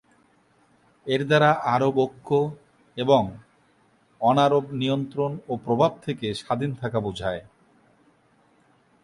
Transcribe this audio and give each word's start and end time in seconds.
এর 1.07 1.21
দ্বারা 1.27 1.49
আরব 1.65 1.95
ঐক্য 1.99 2.29
এবং 2.97 3.23
অনারব 4.21 4.65
নিয়ন্ত্রণ 4.71 5.31
ও 5.47 5.53
প্রভাব 5.65 5.91
থেকে 6.01 6.27
স্বাধীন 6.33 6.71
থাকা 6.75 6.99
বোঝায়। 6.99 7.41